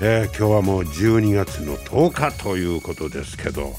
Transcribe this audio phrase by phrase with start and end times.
[0.00, 3.72] えー、今日はもう12月の10日ということですけど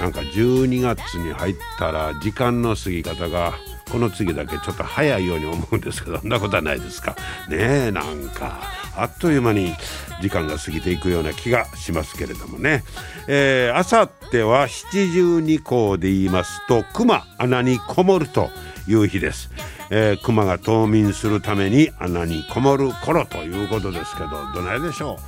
[0.00, 3.52] なんか12月に入ったら時間の過ぎ方が
[3.92, 7.14] この次だけちょっと早いように思うんですけどそんなことはないですか？
[7.48, 7.56] ね
[7.88, 8.62] えなんか
[8.96, 9.74] あっという間に
[10.22, 12.82] 時間が過ぎていくような気がしますけれどもね。
[13.28, 18.48] えー、あさっては七十二候で言いますと熊穴にこもると
[18.88, 19.50] いう日です。
[19.90, 25.22] えー、熊が冬眠するために穴にこもる頃ということですけどどないでしょう？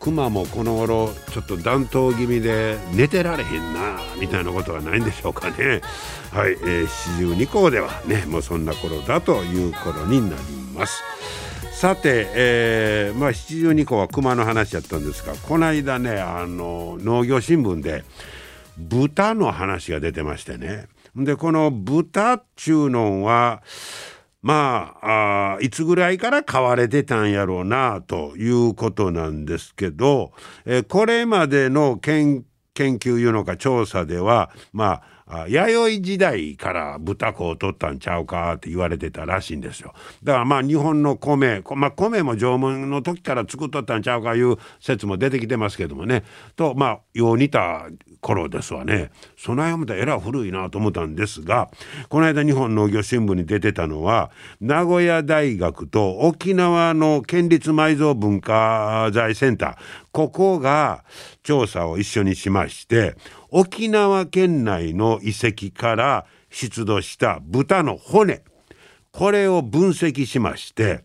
[0.00, 5.82] 熊もこの頃ちょっと暖冬気味で寝てられへんなみたいなことはないんでしょうかね。
[6.32, 10.42] はい、えー、四十二校ではねもうそんな頃だという頃になり
[10.74, 11.02] ます。
[11.72, 18.04] さて、えー、まあ七十二校は熊の話やったんですがこの間ねあの農業新聞で
[18.78, 20.86] 豚の話が出てましてね。
[21.14, 23.62] でこの豚っちゅうのは
[24.42, 30.32] まあいつぐらいから買われてたんやろうなということなんですけど、
[30.64, 35.02] えこれまでの研究いうのか調査ではまあ
[35.48, 39.94] 弥生時代から豚子を取ったんちゃうかって言われてたらしいんですよ。
[40.22, 46.24] だからまあ日本の米、まあ、米も縄文の時から作っとったんちゃうかいう説も出てきてますけどもね。
[46.56, 47.86] とまあよう似た
[48.20, 49.10] 頃ですわね。
[49.36, 51.70] そない思ったらえら古いなと思ったんですが
[52.08, 60.00] この間日本農業新聞に出てたのは名古屋大学と沖縄の県立埋蔵文化財センター。
[60.12, 61.04] ここが
[61.42, 63.16] 調査を一緒にしまして
[63.50, 68.42] 沖縄県内の遺跡から出土した豚の骨
[69.12, 71.02] これを分析しまして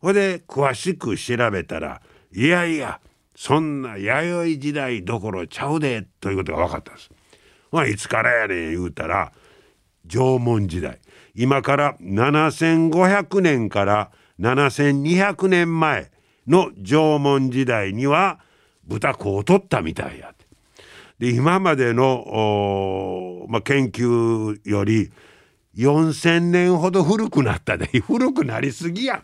[0.00, 2.02] ほで詳しく調べたら
[2.32, 3.00] いやいや
[3.34, 7.10] そんな弥生時代どころちゃうでということが分かったんです。
[7.70, 9.32] まあ、いつからやねん言うたら
[10.06, 10.98] 縄文時代
[11.34, 16.10] 今から7500年から7200年前
[16.46, 18.40] の縄文時代には
[18.88, 20.32] 豚子を取ったみたいや。
[21.18, 25.10] で今までの、まあ、研究より
[25.76, 27.86] 4,000年ほど古くなったで。
[28.06, 29.22] 古くなりすぎや。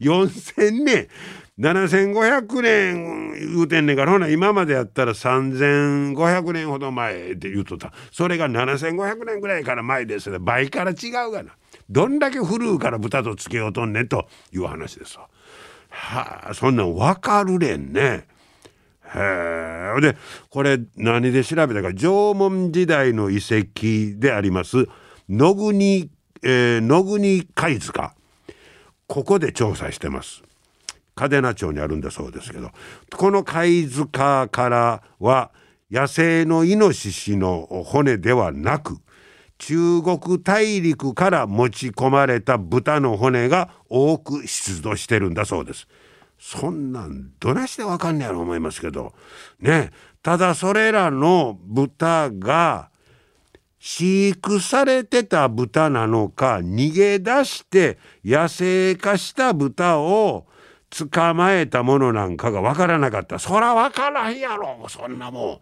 [0.00, 1.08] 4,000年。
[1.58, 4.12] 7,500年言うてんねんから。
[4.12, 7.92] ほな今までやったら3,500年ほど前って言うとった。
[8.10, 10.38] それが7,500年ぐらいから前ですね。
[10.38, 11.52] 倍から違うがな。
[11.90, 15.28] どんだけ古うから豚とつけようとんねんという話ですわ。
[15.90, 18.26] はあそんなん分かるれんね。
[19.14, 20.00] へえ。
[20.00, 20.16] で
[20.48, 24.86] これ何で調べたか縄文時代の遺跡であります
[25.28, 26.10] 野国、
[26.42, 28.14] えー、野国貝塚
[29.06, 30.42] ここで調査してます。
[31.16, 32.70] 嘉手納町にあるんだそうですけど
[33.14, 35.50] この貝塚からは
[35.90, 38.98] 野生のイノシシの骨ではなく
[39.58, 45.86] 中国大陸から持ち込まれた豚の骨が多く出土してるんだそうです。
[46.40, 49.12] そんなんどないしてわかんねやろ思いますけど。
[49.60, 49.90] ね。
[50.22, 52.90] ただそれらの豚が
[53.78, 60.46] 飼育されてた豚なのか逃げ出して野生化した豚を
[60.90, 63.38] 捕まえたものなんかが分からなかった。
[63.38, 65.60] そら分からんやろそんなもん。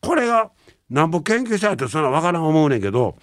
[0.00, 0.50] これが
[0.90, 3.16] なんぼ研究者ってそんな分からん思うねんけど。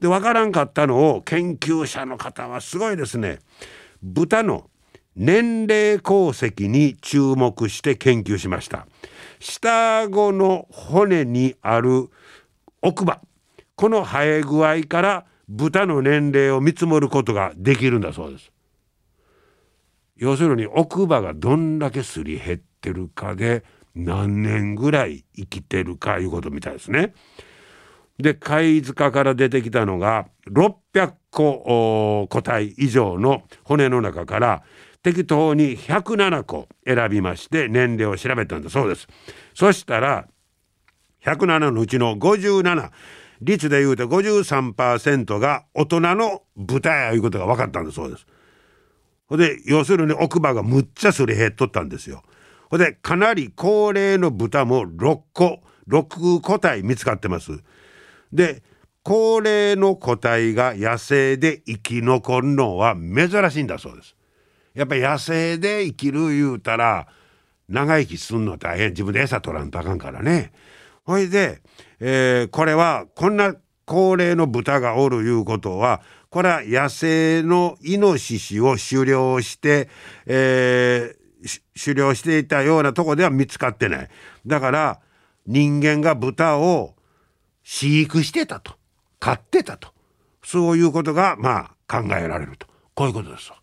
[0.00, 3.38] で分からんかったのを研究者の方はすごいですね。
[4.02, 4.68] 豚の
[5.16, 8.86] 年齢功績に注目して研究しました。
[9.40, 12.10] 下顎の骨にある
[12.82, 13.20] 奥歯。
[13.76, 18.52] この生え具合から豚の年齢を見積もることができるんだそうです。
[20.16, 23.64] 要するに奥歯がどんだけすり減ってるかで
[23.94, 27.14] 何年ぐらい生きてるかいうことみたいですね。
[28.18, 34.62] で貝塚から出てきたのが600個個体以上の骨の中から
[35.06, 39.06] 適当に107個選びまして年齢を調べたんだそうです。
[39.54, 40.26] そしたら
[41.22, 42.90] 107のうちの57
[43.40, 48.26] 率で言うと53%が大人の豚やいうことが分かったんだそうです。
[49.28, 52.24] ほで要するに奥歯がむっちゃすり減っとったんですよ。
[52.68, 57.62] ほでかなり高齢の豚も6個6個体見つかってます。
[58.32, 58.64] で
[59.04, 64.16] 高齢の個体が野生で生き残るのは珍しいんだそうです。
[64.76, 67.08] やっぱ野生で生きる言うたら
[67.68, 68.90] 長生きすんの大変。
[68.90, 70.52] 自分で餌取らんとあかんからね。
[71.04, 71.62] ほいで、
[71.98, 73.54] えー、これはこんな
[73.86, 79.88] 高齢の豚がおるいうことはこれは野生のイノシシを狩猟して、
[80.26, 84.08] えー、狩猟していたようなとこでは見つかってない。
[84.46, 85.00] だから
[85.46, 86.94] 人間が豚を
[87.62, 88.74] 飼育してたと。
[89.18, 89.88] 飼ってたと。
[90.44, 92.66] そういうことがまあ考えられると。
[92.94, 93.56] こういうことですわ。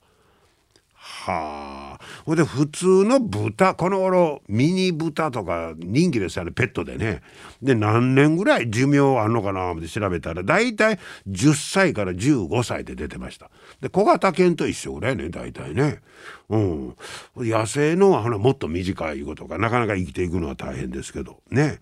[1.25, 2.03] はあ。
[2.25, 7.21] ほんで普通の豚この頃ミニ豚とか人気ですよねペットでね。
[7.61, 10.99] で何年ぐらい寿命あんのかなって調べたら大体
[11.29, 13.49] 10歳から15歳で出てました。
[13.79, 16.01] で小型犬と一緒ぐらいね大体ね。
[16.49, 16.95] うん。
[17.37, 21.39] 野生のはもっと短いことかなかなか生きていくのは大変ですけど。
[21.49, 21.79] ね。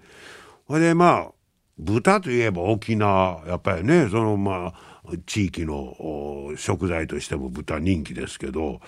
[0.68, 1.32] ほいでまあ
[1.80, 4.91] 豚といえば沖縄やっぱりねそのまあ
[5.26, 8.82] 地域の食材としても豚人気ですけど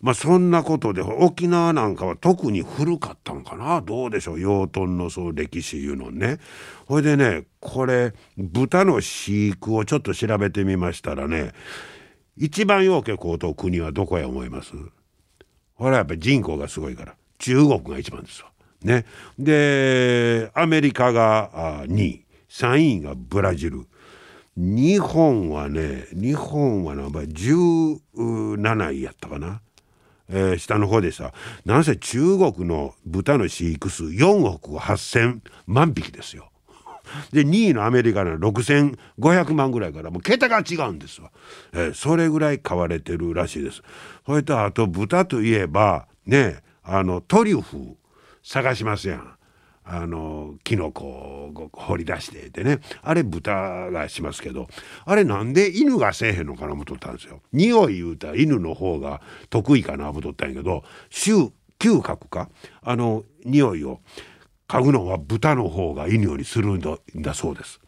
[0.00, 3.80] まあそんなことで沖縄なんかは特に古かったのかな？
[3.80, 4.40] どうでしょう？
[4.40, 6.38] 養豚のそう歴史いうのね。
[6.86, 11.52] ほいでねこれ豚の飼育をちょっと調べてみましたらね
[12.36, 14.72] 一番ようけこうと国はどこや思います？
[15.76, 18.50] これはやっぱり人口がすごいから中国が一番ですわ。
[18.82, 19.04] ね、
[19.38, 22.24] でアメリカが2位。
[22.48, 23.86] 3位がブラジル。
[24.60, 29.62] 日本はね日本は何倍17位やったかな、
[30.28, 31.32] えー、下の方でさ
[31.64, 36.50] なんせ中国の豚の飼育数4億8,000万匹ですよ。
[37.32, 41.32] で2位のアメリカの6,500万ぐらいからもう桁が違うんですわ、
[41.72, 43.82] えー、それぐらい買われてるらしいです。
[44.26, 47.96] それとあと豚といえばねあのトリュフ
[48.42, 49.39] 探しますやん。
[49.92, 54.68] あのキノコを掘り出しててねあれ豚がしますけど
[55.04, 57.40] あれなんで犬がせえへんのかな思っとったんですよ。
[57.52, 59.20] 匂い言うたら犬の方が
[59.50, 61.50] 得意かな思っとったんやけど嗅
[61.80, 62.48] 嗅覚か？
[62.82, 64.00] あの匂いを
[64.68, 67.80] 嗅ぐのは豚の方が犬よりするんだそうです。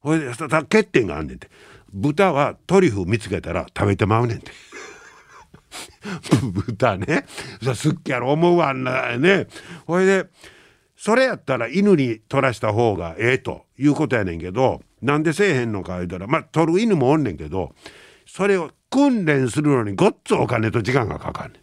[0.00, 1.48] ほいで欠点があんねんて
[1.92, 4.50] 豚はトリュフ見つけたら食べてまうねんて。
[6.66, 7.26] 豚ね
[7.74, 9.46] すっげやろ思うわんなね
[9.86, 10.26] ほいで
[10.98, 17.72] それやったら犬に取らした方がええということやねんけどなんでせえへんのか言うたらまあ取る犬もおんねんけど
[18.26, 21.62] それを訓練するのにごっつお金と時間がかかんねん。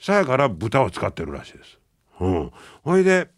[0.00, 1.78] さやから豚を使ってるらしいです。
[2.20, 2.52] うん、
[2.82, 3.28] ほいで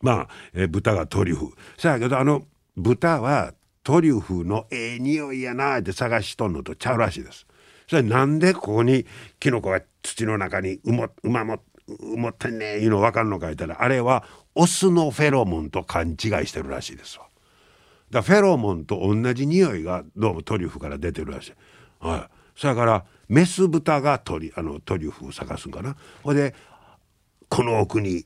[0.00, 2.44] まあ、え豚がトリュフさやけどあの
[2.76, 3.52] 豚は
[3.82, 7.46] トリュフのええ匂いやなって探しとんのとちゃうらしいです。
[7.88, 9.06] それなんでここに
[9.40, 11.58] キノコが土の中にうもうま
[11.88, 17.26] 思ってんねいうの分かんのか言ったらあれはオスのフェロモンと勘違いしてるらしいですわ。
[18.10, 21.54] だフェロモンと同じ匂いがどうもトリュフから出てるらしい。
[22.00, 22.58] はい。
[22.58, 25.96] それからメス豚がトリあのトリュフを探すんかな。
[26.22, 26.54] ほいで
[27.48, 28.24] この奥に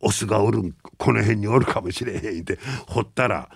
[0.00, 2.58] オスがおるこの辺におるかもしれへんって
[2.88, 3.50] 掘ったら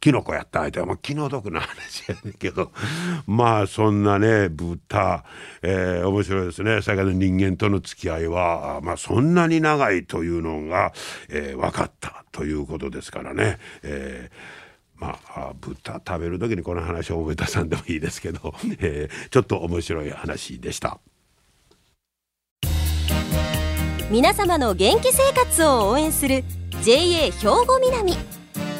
[0.00, 2.72] キノコやった相手はもう気の毒な話やねんけど。
[3.26, 5.24] まあそんなね豚、
[5.62, 6.82] えー、面白いですね。
[6.82, 10.92] 先ほど人間との付き合いは、まあ、そんなに長いというのが、
[11.28, 13.58] えー、分かったということですからね。
[13.82, 14.58] えー
[14.98, 20.98] まあ、豚食べる時にこの話を思い出さんでもいいですけど、 えー、ちょっと面白い話でした。
[24.10, 26.42] 皆様の元気生活を応援する
[26.82, 28.37] JA 兵庫南。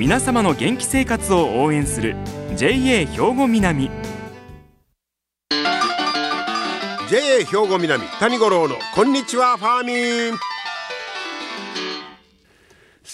[0.00, 2.16] 皆様の元気生活を応援する
[2.56, 3.90] JA 兵庫南。
[7.10, 9.92] JA 兵庫南谷五郎のこんにちはファーミ
[10.34, 10.38] ン。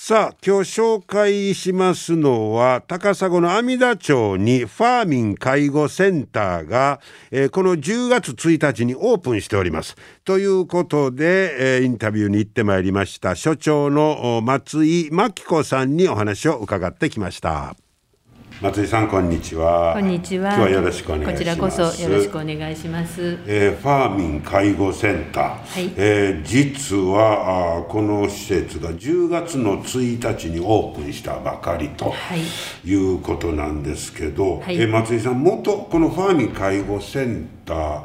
[0.08, 7.00] さあ今日紹介しますのは高砂の阿弥陀町にファーミン介護センターが、
[7.32, 9.96] えー、この10月1日にオープンしております。
[10.25, 17.75] ということで、えー、インタビューに行ってまいりました所長の松井真紀子さんにお話を伺ってきました。
[18.62, 19.92] 松井さんこんにちは。
[19.92, 20.54] こんにちは。
[20.54, 21.34] 今日はよろしくお願いします。
[21.34, 38.02] こちらこそよろしくお願いします、えー、ファーミン介護センター、はい、えー、実はあこの施設が10月の1日にオープンしたばかりと、はい、いうことなんですけど、はい、えー、松井さん元このファーミン介護センター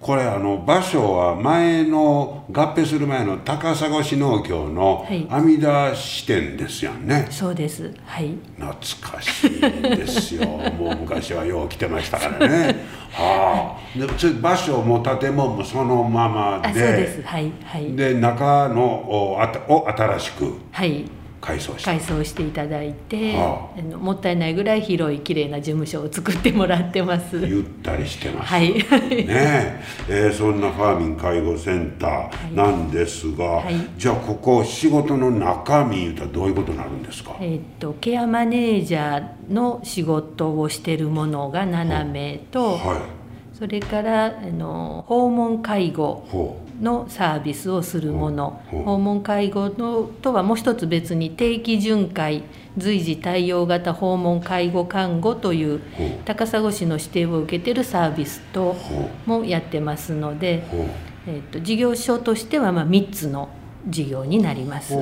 [0.00, 5.26] これあの場所は前の合併する前の高砂市農協のはい。
[5.28, 7.92] 阿弥陀支店ですやんね、そうです。
[8.04, 8.34] はい。
[8.56, 10.46] 懐かしいですよ。
[10.78, 12.76] もう昔はよう来てましたからね。
[13.10, 13.98] はあ。
[13.98, 14.06] で
[14.40, 16.68] 場所も建物もそのままで。
[16.68, 17.22] あそうです。
[17.22, 17.92] はいはい。
[17.96, 20.54] で中のおあたを新しく。
[20.70, 21.04] はい
[21.40, 21.84] 改装して。
[21.84, 23.82] 改装していただいて、はあ。
[23.82, 27.36] のもったいないぐらい広い綺麗な事務所を作ってもらってます。
[27.36, 28.72] ゆったりしてます、はい。
[28.72, 28.84] ね
[29.28, 29.82] え。
[30.08, 33.74] えーそんなファーミン介護センターなんですが、はい。
[33.96, 43.18] じゃあここ仕事の中身言うたらどういうことになるんですか、えーっとケアマネージャーの仕事をしてるものが7名と、はい
[43.58, 52.44] それからあの訪問介護ほのサービスをするもの、訪問介護のとはもう一つ別に定期巡回
[52.76, 55.80] 随時対応型訪問介護看護という
[56.24, 60.62] 高砂市の指定を受けてるサービスとほもやってますので、
[61.26, 63.48] えっと事業所としてはまあ3つの
[63.88, 64.94] 事業になります。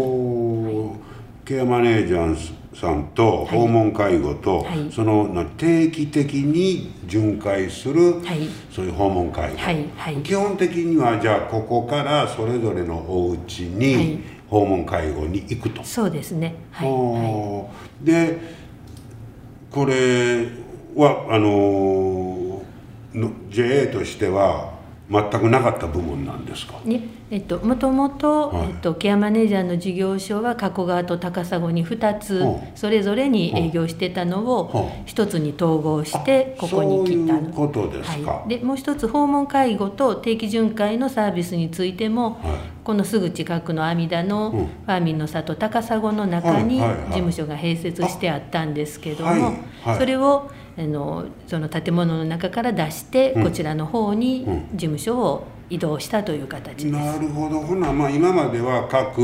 [1.44, 3.58] ケアマネージャーさんとはい。
[3.58, 4.92] 訪問介護と、はい。
[4.92, 8.48] そのな定期的に巡回する、はい。
[8.70, 10.16] そういう訪問介護、はいはい。
[10.18, 13.72] 基本的にはじゃあここからそれぞれのお家はい。
[13.72, 15.82] に訪問介護に行くと。
[15.82, 16.54] そうですね。
[16.70, 16.84] は
[18.02, 18.38] い、で
[19.70, 20.46] これ
[20.94, 22.62] はあの
[23.50, 24.75] JA としては
[25.08, 26.74] 全くなかった部門なんですか？
[26.84, 26.88] い。
[26.88, 28.68] ね、えっともともとはい。
[28.68, 32.44] えっとケアマネージャーの事業所は加古川と高砂に2つ
[32.74, 38.30] それぞれに営業してたのをほう一つに統合してここに来たそういうことですか。
[38.32, 42.76] はい、でもう一つ訪問介護と定期巡回のサービスについても、はい。
[42.82, 44.66] このすぐ近くの阿弥陀のうん。
[44.66, 49.54] ファーミンの里高砂の中に事務所が併設してあったんですけども、
[49.98, 53.44] それをあのその建物の中から出して、うん。
[53.44, 54.68] こちらの方にうん。
[54.72, 56.86] 事務所を移動したという形です。
[56.86, 57.60] なるほど。
[57.60, 59.20] ほな、まあ、今までは各、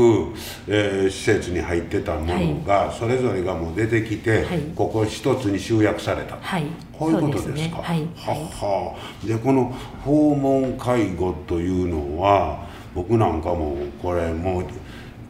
[0.67, 4.59] えー施設に入ってたものが、それぞれがもう出てきて、はい。
[4.75, 7.69] ここ一つに集約された、はい、こういうことですそうね。
[7.69, 7.77] か。
[7.81, 8.95] はい、ははいは。
[9.25, 14.65] でこの訪問介護というのは僕なんかもこれもう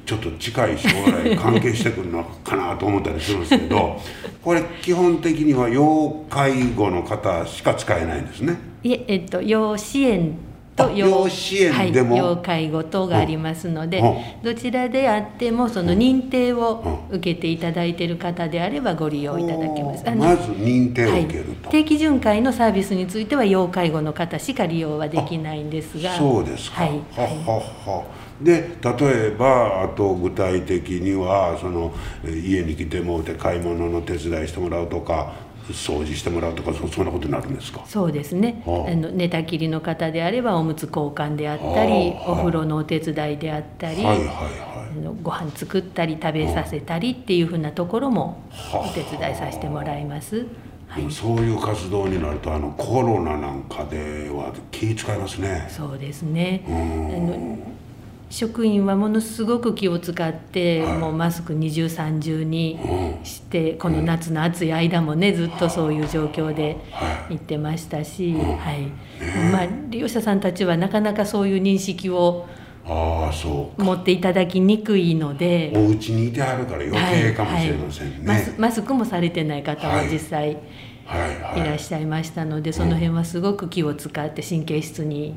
[0.05, 3.99] ちょっと近い将来関係してくるのかなと思ったりするんですけど
[4.43, 8.57] これ基本的には要介護の方しか使えないんですね。
[8.83, 10.33] いえ、えっと、要支援
[10.75, 12.09] とあ要支援でも？
[12.11, 14.03] はい、要介護等がありますので、う。
[14.03, 20.03] んどちらであってもその認定を受けていただいている方であればご利用いただけます。
[20.15, 21.69] まず認定をはい受けると。
[21.69, 26.11] 定期巡回のサービスについては要介護の方しか利用はできないんですが。
[26.13, 26.81] そうですか。
[26.83, 26.89] はい。
[27.15, 28.03] ははは
[28.41, 35.33] で例えばあと具体的にはそのえー家に来てもうて買い物の手伝いしてもらうとか
[35.69, 37.81] 掃除してもらうとかそそんなことになるんですか？
[37.85, 50.39] そうですね、はああの寝たきりの方であればおむつ交換であったり、はあお風呂のお手伝いであったり、はいはいはあのご飯作ったり食べさせたりっていうふうなところもはあお手伝いさせてもらいます。
[50.39, 50.43] い。
[50.97, 55.65] でもそういう活動になるとあのコロナなんかでは気使いますね。
[55.69, 56.65] そうですね。
[56.67, 56.77] うんあ
[57.37, 57.72] の
[58.33, 60.97] 職員はものすごく気を使って、はい。
[60.97, 63.23] もうマスク二重三重にうん。
[63.23, 68.39] して、この夏の暑い間もねずっとそういう状況では行ってましたし、は
[68.73, 68.87] い。
[69.51, 72.47] まあ、利用者さんたちはなかなかそういう認識を
[72.85, 75.71] ああそう持っていただきにくいので。
[75.75, 78.17] お家にいてはるから余計かもしれませんね。
[78.25, 80.55] マスマスクもされてない方も実際はい。
[80.55, 80.61] は
[81.55, 85.35] いいらっしゃいましたので、その辺はすごく気を使って神経質に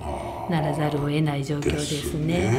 [0.49, 2.53] ならざるを得ない状況ですね。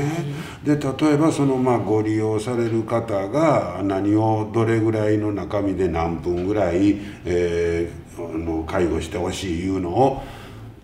[0.64, 10.24] で例えばそのまあご利用される方が何をどれぐらいの中身で何分ぐらい、えーあの介護してほしいいうのを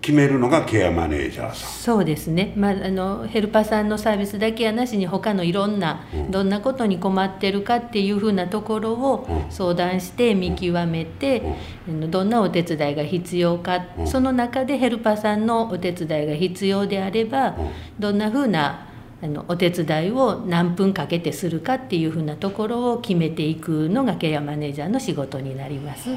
[0.04, 1.70] 決めるのがケアマネージャーさん。
[1.70, 9.52] そうですね、まあ、あのヘルパーさんのサービスだけやなしに他のいろんな、どんなことに困ってるかっていうふうなところをうん。
[9.52, 11.42] 相談して見極めて、
[11.88, 14.08] あのどんなお手伝いが必要か、うん。
[14.08, 17.56] その中でヘルパーさんのお手伝いが必要であれば、うん。
[17.98, 18.88] どんなふうな
[19.24, 26.10] あのお手伝いを何分かけてするかっていうふうなところを決めていくのがケアマネージャーの仕事になります。
[26.12, 26.16] あ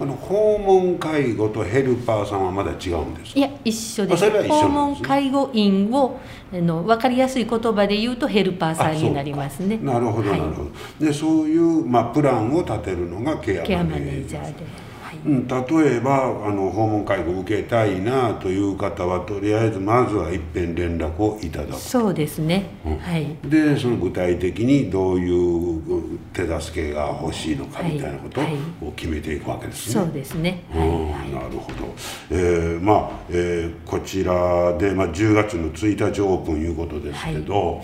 [0.00, 3.40] あの訪問介護とヘルパーさんはまだ違うんですか？
[3.40, 4.30] いや一緒です。
[4.30, 4.48] ね。
[4.48, 6.20] 訪問介護員を
[6.52, 9.78] あの分かりやすい言葉で言うとヘルパーさんになりますね。
[9.78, 10.70] なるほどはないるほど、
[11.04, 14.12] でそういう、まあ、プランを立てるのがケアママネージャー。
[14.12, 14.85] ネージャーで、はい
[15.26, 22.98] うん、例えばあの訪問介護を受けたいなという方はとりあえずまずは一遍連絡をいただくそうですね、うん。
[22.98, 23.36] はい。
[23.44, 28.56] でその具体的にどういう手助けが欲しいのかみたいなことはい。
[28.80, 29.92] を決めていくわけですね。
[29.94, 31.94] そうですね、うんなるほど、
[32.30, 37.82] えーまあ、えーこちらで、まあ、10月の1日オープンいうことですけど、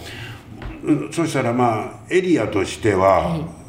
[0.85, 3.62] うんそしたらまあエリアとしては、はい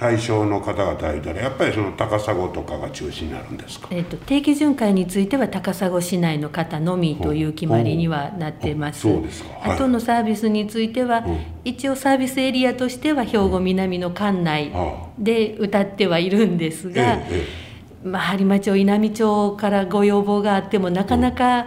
[0.00, 3.88] 対象の方々いたらやっぱりその高砂とかが中心になるんですか？
[3.90, 9.02] えっと定期巡回については高砂市内の方のみという決まりにはなってます。
[9.02, 9.50] そうですか。
[9.60, 9.72] はい。
[9.72, 11.38] あとのサービスについては、うん。
[11.66, 15.08] 一応サービスエリアとしては兵庫南の管内あ。
[15.18, 17.46] で歌ってはいるんですが、ええ
[18.04, 21.66] えまあ、播磨町稲美町からご要望があってもなかなか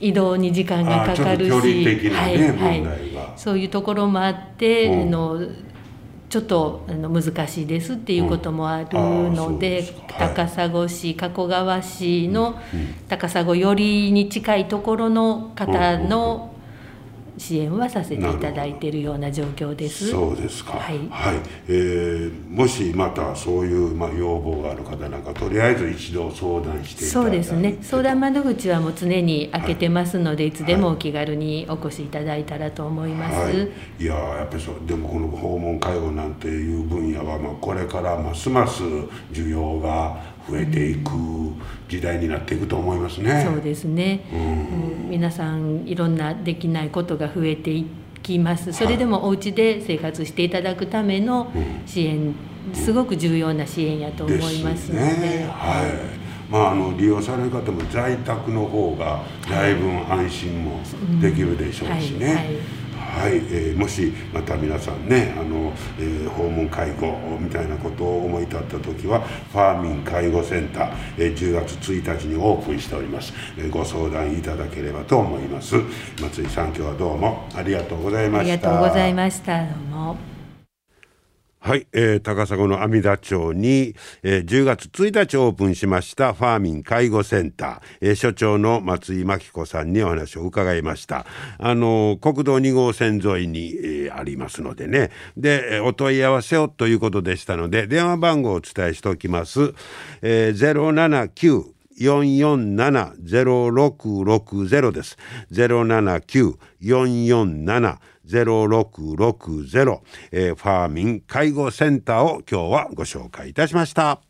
[0.00, 2.82] 移動に時間がかかるし、ねはいはい。
[3.36, 5.40] そういうところもあって、の
[6.30, 9.98] ちょっとあの難しいですっていうこともあるので,、うですか。
[9.98, 12.60] はい高砂市加古川市の
[13.08, 16.49] 高砂寄りに近いところの方の
[17.40, 20.10] 支援はさせていただいているような状況です。
[20.10, 20.72] そうですか。
[20.74, 21.00] はい。
[21.68, 27.78] えーもしまたそういうまあ要望がある方なんかとりあえず一度相談していただいてそうですね。
[27.80, 33.36] 相談窓口はもう常に開けてますので、い、つでもお気軽にお越しいただいたらと思います。
[33.38, 33.54] はい、
[33.98, 34.74] いやーやっぱりそう。
[34.86, 38.82] でもこの訪問介護なんていう分野はまあこれからますます
[39.32, 40.18] 需要が
[40.50, 41.10] 増えていく
[41.88, 43.46] 時代になっていくと思いますね。
[43.46, 45.10] そうですね、うん。
[45.10, 47.86] 皆さんいろんなできないことが増えてい
[48.22, 48.72] きます。
[48.72, 51.52] それでもお家で生活していただくための
[51.86, 52.34] 支援、
[52.72, 55.06] すごく重要な支援やと思いますので。
[55.06, 56.50] ね、はい。
[56.50, 60.80] まああの利用される方も在宅の方がだいぶ安心も
[61.20, 62.26] できるでしょうしね。
[62.26, 62.34] はい。
[62.34, 62.79] はい
[63.10, 75.76] はい、えーもしまた皆さんねあの、えー訪問介護みたいなことを思い立った時はファーミン介護センター、えー10月1日にオープンしております、えーご相談いただければと思います。
[76.20, 78.52] 松井さん今日はどうもありがとうございました。
[78.52, 79.64] ありがとうございました。
[79.64, 80.39] どうも。
[81.62, 91.26] はい、えー高砂の阿弥陀町に、えー10月1日オープンしましたファーミン介護センター、えー所長の松井真紀子さんにお話を伺いました。
[91.58, 95.10] あの国道2号線沿いに、えーありますのでね。
[95.36, 99.74] で、お問い合わせをということでしたので電話番号をお伝えしておきます、
[100.22, 105.18] えー、079-447-0660です。
[105.52, 107.98] 079-447
[108.30, 110.00] 0660、
[110.32, 114.20] えーファーミン介護センターを今日はご紹介いたしました。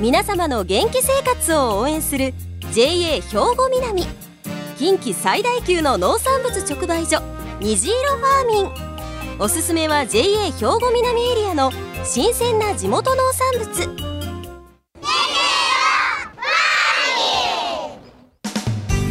[0.00, 2.32] 皆様の元気生活を応援する
[2.72, 4.06] JA 兵庫南。
[4.78, 7.20] 近畿最大級の農産物直売所
[7.60, 8.90] 虹色ファーミン。
[9.38, 11.70] おすすめは JA 兵庫南エリアの
[12.04, 14.09] 新鮮な地元農産物。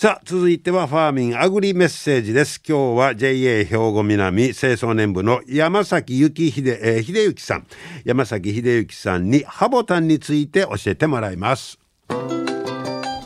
[0.00, 2.62] さあ続いてはファーミンアグリメッセージです。
[2.64, 7.66] 今日は JA 兵庫南清掃年部の山崎幸秀,、えー秀幸さん。
[8.04, 11.80] 山崎秀幸さんにハボタンについて教えてもらいます。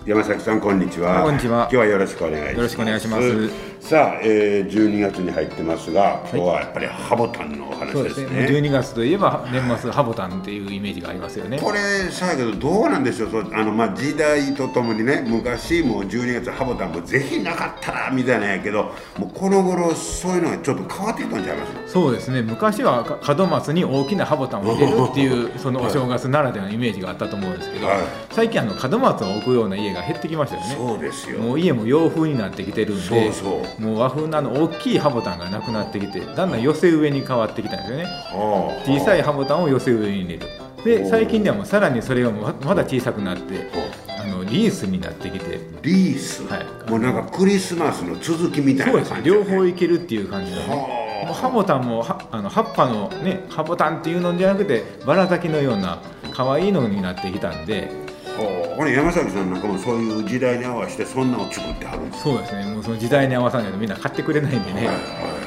[0.06, 1.24] 山崎さんこんにちは。
[1.24, 1.64] こんにちは。
[1.64, 2.56] 今日はよろしくお願いします。
[2.56, 8.46] よろしくお願いしますさあ、えー、12月に入ってますが今日はやっぱりハボタンのお話でね,、そうですすね。
[8.46, 11.58] 12月といえば年末ハボタンっていうイメージがありますよね。
[11.60, 13.30] これさやけどどうなんでしょう？
[13.52, 18.84] あの、まあ、時代とともにね昔もう12月ハボタンもぜひなかったらみたいなんやけど
[19.18, 21.92] もうこの頃そういうのがちょっと変わってきたんちゃいます？
[21.92, 22.40] そうですね。
[22.40, 27.96] 昔はか門松に大きなハボタンを入れるっていう そのお正月ならではのイメージがあったと思うんですけど、はい
[28.30, 30.74] 最近あの門松を置くような家が減ってきましたよね。
[30.74, 38.04] そうですよもう家も洋風になってきてるんで、そうそうもう和風のあの大きいハボタンがなくなってきて、だんだん寄せ植えに変わってきたんですよね。
[38.04, 38.90] はあ。
[38.90, 40.46] 小さいハボタンを寄せ植えに入れる。
[40.78, 43.70] おでー最近ではもうさらにそれがままだ小さくなって、
[44.18, 45.60] あのリースになってきて。
[45.82, 46.90] リース、はい。
[46.90, 49.16] もうなんかクリスマスの続きみたいそうですね。
[49.16, 51.02] な感じ両方いけるっていう感じのね。
[51.32, 62.64] ハボタンもはあの葉っぱのねハボタンっていうのじゃなくてバラ咲きのような可愛いのになってきたんではあこれ山崎さんなんかもそういう時代に合わせてそんなのを作ってはるんですそうですね。
[62.66, 64.78] もうその時代に合わさないとみんな買ってくれないんでね。
[64.78, 65.41] はいはいはい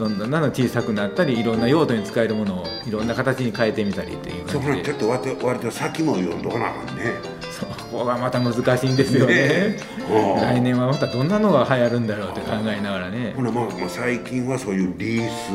[0.00, 4.82] どんどんどんどん小さくなったりいろんな用途に使えるものをいろんな形に変えてみたりっていうそこ感じで。
[4.82, 7.04] ねちょっと割と割と先も読んどかなあかんね。
[7.50, 9.34] そこがまた難しいんですよね。
[9.34, 9.78] ねえ
[10.40, 13.34] 来年はまたどんなのが流行るんだろうって考えながらね。
[13.36, 15.50] ほなまあまあ最近はそういうリース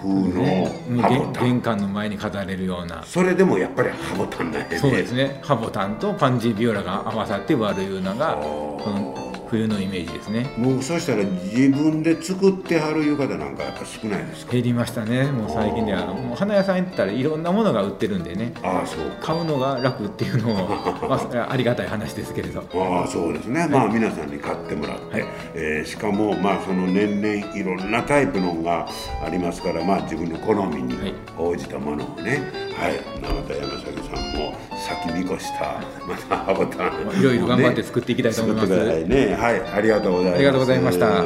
[0.00, 0.72] 風ね。
[0.88, 3.02] のハボタン、玄関の前に飾れるような。
[3.04, 4.78] それでもやっぱりハボタンなんやね。
[4.78, 5.40] そうですね。
[5.42, 10.52] ハボタンとパンジービオラが合わさって割るいうのがこの冬のイメージですね。
[10.56, 14.52] もうそしたら自分で作ってはるいう方なんかやっぱ少ないですか？
[14.52, 15.24] 減りましたね。
[15.30, 18.52] もう最近ではもう花屋さん行ったらいろんなものが売ってるんでね。
[18.62, 20.68] ああそう買うのが楽っていうのも、
[21.08, 22.62] まあ、ありがたい話ですけれど。
[22.74, 25.24] ああそうですね、まあ皆さんに買ってもらって、はい。
[25.54, 28.86] えーしかもまあその年々いろんなタイプのが
[29.24, 31.14] ありますからまあ自分の好みにはい。
[31.38, 32.42] 応じたものをね。
[32.76, 33.00] はい。
[33.20, 38.68] 永田山崎さんも先見越した またハボタンいろいろ頑張って作っていきたいと思います。
[39.04, 40.34] ねはいありがとうございます。
[40.36, 41.06] ありがとうございました。
[41.06, 41.24] は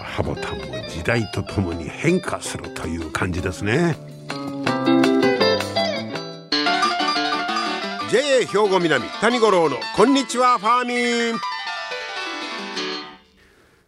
[0.00, 3.96] あハボタンも時代とともに変化するという感じですね。
[8.10, 11.40] JA 兵庫南谷五郎のこんにちはファーミン。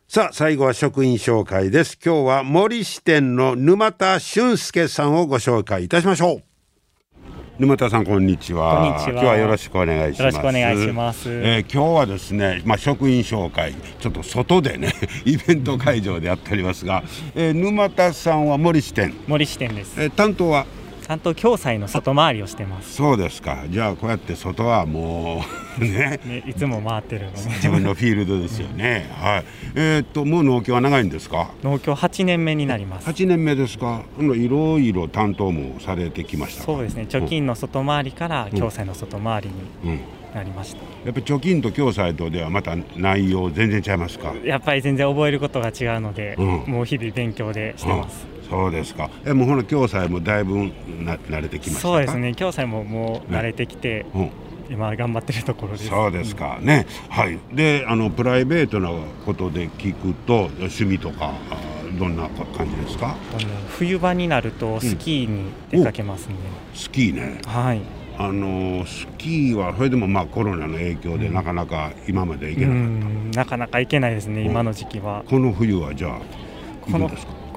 [0.08, 1.98] さあ最後は職員紹介です。
[2.04, 6.55] 今日は森支店の沼田俊介さんをご紹介いたしましょう
[7.58, 8.76] 沼田さんこんにちは。
[8.76, 9.08] こんにちは。
[9.12, 10.20] 今日はよろしくお願いします。
[10.20, 11.30] よろしくお願いします。
[11.30, 14.92] えー今日はですねまあ職員紹介ちょっと外でね
[15.24, 17.02] イベント会場でやっておりますが、
[17.34, 19.94] えー沼田さんは森支店、森支店です。
[20.02, 20.66] えー担当は？
[21.06, 22.94] 担当共済の外回りをしてます。
[22.94, 23.64] そうですか。
[23.68, 25.42] じゃあこうやって外はも
[25.78, 26.18] うね。
[26.24, 27.32] ねいつも回ってるの。
[27.32, 29.44] で自分のフィールドですよね、はい。
[29.76, 31.50] えーっともう農協は長いんですか？
[31.62, 33.08] 農協8年目になります。
[33.08, 34.02] 8年目ですか？
[34.16, 36.66] ほんならいろいろ担当もされてきましたか？
[36.66, 37.06] そうですね。
[37.08, 40.00] 貯金の外回りから共済の外回りにうん
[40.34, 40.82] なりました。
[41.04, 44.34] やっぱ貯金と共済とではまた内容全然違いますか？
[44.44, 46.46] やっぱり全然覚えることが違うので、うん。
[46.66, 48.26] もう日々勉強でしてます。
[48.32, 49.10] あそうですか。
[49.24, 50.56] えもうほな共済もだいぶ
[51.04, 51.94] な慣れてきましたか？
[51.94, 52.34] そうですね。
[52.34, 54.30] 共済ももう慣れてきて、うん
[54.68, 55.88] 今頑張ってるところです。
[55.88, 56.58] そうですか。
[56.60, 57.38] ね、はい。
[57.52, 58.90] であのプライベートな
[59.24, 63.14] ことで聞くと趣味とかあどんな感じですか？
[63.68, 66.34] 冬場になるとスキーに出かけますね、
[66.74, 67.40] スキーね。
[67.46, 67.80] はい。
[68.18, 73.30] あのスキーはそれでもまあコロナの影響でなかなか今まで行けうなかった、ん。
[73.30, 75.22] なかなか行けないですね、うん今の時期は。
[75.28, 76.20] この冬はじゃあ
[76.90, 77.08] この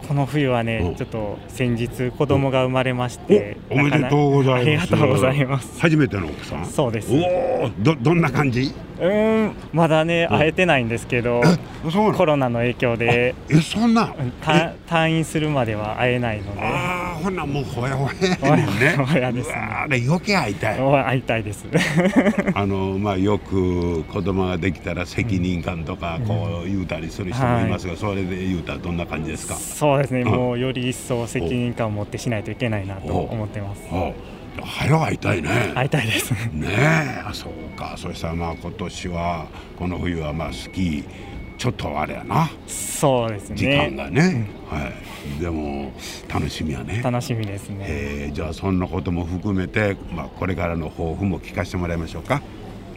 [0.09, 0.95] この冬はね、うん。
[0.95, 4.91] ちょっと先日子供が生まれまして、おおめでとうございます。
[4.91, 5.79] ありがとうございます。
[5.79, 6.65] 初めての奥さん。
[6.65, 7.13] そうです。
[7.13, 7.17] お
[7.65, 8.73] おどどんな感じ？
[8.99, 10.37] うーんまだねうん。
[10.39, 11.41] 会えてないんですけど
[12.17, 14.13] コロナの影響でえそんな？
[14.19, 16.61] うんた退院するまでは会えないので。
[16.61, 18.95] ああほなもうほやほやほややね。
[19.05, 19.55] ほやですね。
[19.55, 20.81] うわーで余計会いたい。
[20.81, 21.67] お会いたいです。
[22.55, 29.53] あのまあよく子供ができたら責任感とかこう言うたりする人もいますが、それで言うたらどんな感じですか？
[29.53, 30.27] そうですね、うん。
[30.29, 33.81] もうより一層責任感を持ってしないといけないなとお思ってます。
[33.91, 34.13] お
[34.61, 35.71] 早会いたいね。
[35.75, 36.31] 会いたいです。
[36.51, 37.23] ねえ。
[37.25, 37.95] あそうか。
[37.97, 41.03] そしたらまあ今年はこの冬はまあスキー
[41.57, 42.49] ちょっとあれやな。
[42.67, 43.55] そうですね。
[43.57, 44.91] 時間がね、は
[45.37, 45.41] い。
[45.41, 45.91] でも
[46.33, 47.01] 楽しみやね。
[47.03, 47.85] 楽しみですね。
[47.87, 48.29] え。
[48.31, 52.41] ーじゃあそんなことも含めて、まあ、これからの抱負も聞かせてもらいましょうか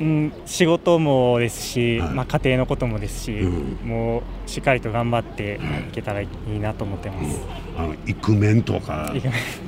[0.03, 2.15] うん、仕事もですし、はい。
[2.15, 3.49] まあ、家庭のこともですし、う
[3.85, 3.89] ん。
[3.89, 7.39] もうしっかりと頑張っていけたらいいなと思ってます、
[7.79, 9.15] あのイクメンとか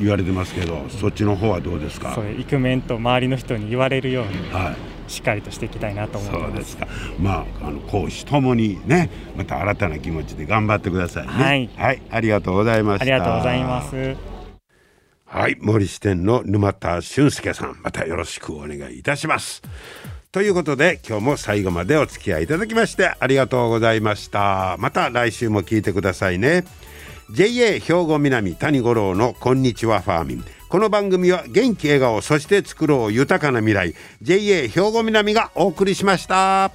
[0.01, 2.17] 言われてますけどそっちの方はどうですか？
[2.39, 4.95] イクメンと周りの人に言われるようにはい。
[5.07, 6.51] しっかりとしていきたいなと思ってます。
[6.51, 6.89] そうですか。
[7.21, 11.33] まあ、あの講師ともにね、また新たな気持ちで頑張ってくださいね。
[11.33, 11.71] はい。
[11.77, 13.03] はい、ありがとうございました。
[13.03, 14.17] ありがとうございます。
[15.27, 19.63] はい、森支店の沼田俊介さん、またよろしくお願いいたします。
[20.35, 24.75] ということで、今日も最後までお付き合いいただきましてありがとうございました。
[24.81, 26.65] また来週も聞いてくださいね。
[27.31, 30.45] JA 兵庫南谷五郎のこんにちはファーミン。
[30.69, 36.73] この番組は元気笑顔そして作ろう豊かな未来 JA 兵庫南がお送りしました。